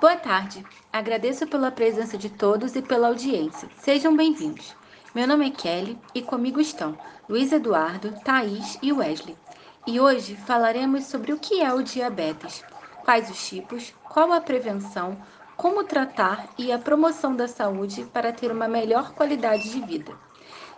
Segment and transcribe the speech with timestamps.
[0.00, 0.64] Boa tarde.
[0.92, 3.68] Agradeço pela presença de todos e pela audiência.
[3.78, 4.72] Sejam bem-vindos.
[5.12, 6.96] Meu nome é Kelly e comigo estão
[7.28, 9.36] Luiz Eduardo, Thaís e Wesley.
[9.88, 12.64] E hoje falaremos sobre o que é o diabetes,
[13.04, 15.18] quais os tipos, qual a prevenção,
[15.56, 20.12] como tratar e a promoção da saúde para ter uma melhor qualidade de vida.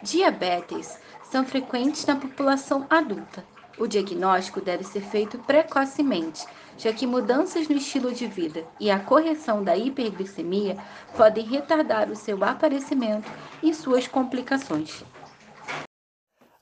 [0.00, 3.44] Diabetes são frequentes na população adulta.
[3.78, 6.44] O diagnóstico deve ser feito precocemente,
[6.76, 10.76] já que mudanças no estilo de vida e a correção da hiperglicemia
[11.16, 13.30] podem retardar o seu aparecimento
[13.62, 15.04] e suas complicações.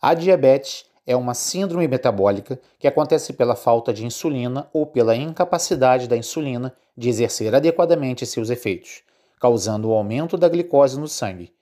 [0.01, 6.07] A diabetes é uma síndrome metabólica que acontece pela falta de insulina ou pela incapacidade
[6.07, 9.03] da insulina de exercer adequadamente seus efeitos,
[9.41, 11.56] causando o aumento da glicose no sangue.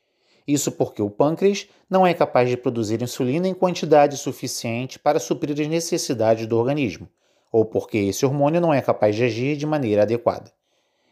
[0.46, 5.58] Isso porque o pâncreas não é capaz de produzir insulina em quantidade suficiente para suprir
[5.58, 7.08] as necessidades do organismo,
[7.50, 10.52] ou porque esse hormônio não é capaz de agir de maneira adequada.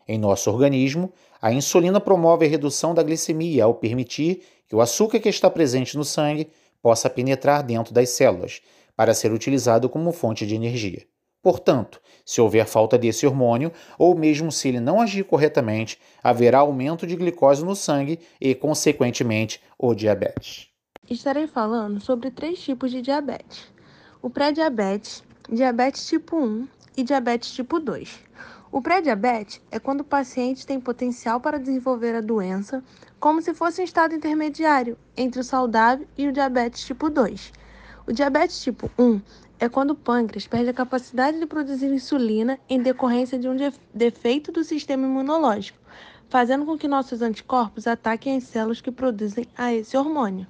[0.07, 5.21] Em nosso organismo, a insulina promove a redução da glicemia ao permitir que o açúcar
[5.21, 6.51] que está presente no sangue
[6.83, 8.61] possa penetrar dentro das células,
[8.97, 11.07] para ser utilizado como fonte de energia.
[11.43, 17.07] Portanto, se houver falta desse hormônio, ou mesmo se ele não agir corretamente, haverá aumento
[17.07, 20.69] de glicose no sangue e, consequentemente, o diabetes.
[21.11, 23.67] Estarei falando sobre três tipos de diabetes:
[24.23, 28.21] o pré-diabetes, diabetes tipo 1 e diabetes tipo 2.
[28.71, 32.83] O pré-diabetes é quando o paciente tem potencial para desenvolver a doença,
[33.19, 37.53] como se fosse um estado intermediário entre o saudável e o diabetes tipo 2.
[38.05, 39.21] O diabetes tipo 1
[39.61, 43.57] é quando o pâncreas perde a capacidade de produzir insulina em decorrência de um
[43.95, 45.79] defeito do sistema imunológico,
[46.29, 50.49] fazendo com que nossos anticorpos ataquem as células que produzem a esse hormônio.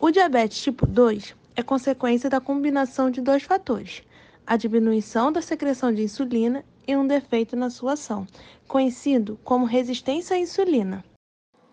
[0.00, 4.02] O diabetes tipo 2 é consequência da combinação de dois fatores:
[4.44, 8.26] a diminuição da secreção de insulina e um defeito na sua ação,
[8.66, 11.04] conhecido como resistência à insulina.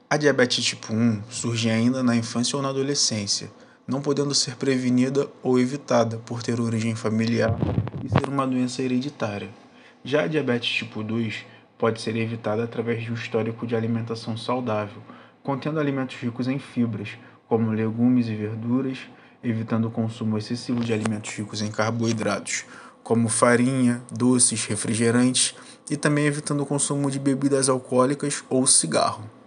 [0.08, 3.50] A diabetes tipo 1 surge ainda na infância ou na adolescência
[3.90, 7.58] não podendo ser prevenida ou evitada por ter origem familiar
[8.04, 9.50] e ser uma doença hereditária.
[10.04, 11.44] Já a diabetes tipo 2
[11.78, 15.02] pode ser evitada através de um histórico de alimentação saudável,
[15.42, 17.18] contendo alimentos ricos em fibras,
[17.48, 19.00] como legumes e verduras,
[19.44, 22.66] evitando o consumo excessivo de alimentos ricos em carboidratos,
[23.02, 25.56] como farinha, doces, refrigerantes,
[25.90, 29.39] e também evitando o consumo de bebidas alcoólicas ou cigarro.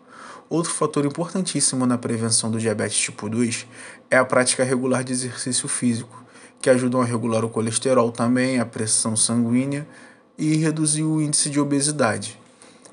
[0.53, 3.67] Outro fator importantíssimo na prevenção do diabetes tipo 2
[4.11, 6.23] é a prática regular de exercício físico,
[6.61, 9.89] que ajudam a regular o colesterol também, a pressão sanguínea
[10.37, 12.39] e reduzir o índice de obesidade.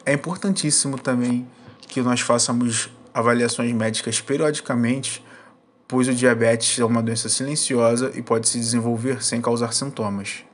[0.05, 1.45] É importantíssimo também
[1.81, 5.21] que nós façamos avaliações médicas periodicamente,
[5.85, 10.48] pois o diabetes é uma doença silenciosa e pode se desenvolver sem causar sintomas.